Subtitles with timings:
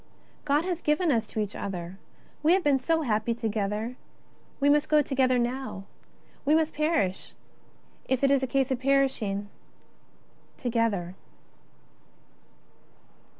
[0.41, 1.99] ^' God has given us to each other;
[2.41, 3.97] we have been so happy together;
[4.59, 5.83] we must go together now.
[6.43, 7.35] We must perish—
[8.09, 9.47] if it is a case of perishing—
[10.63, 11.13] together."